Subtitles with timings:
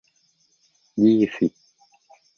[1.03, 1.51] ยี่สิบ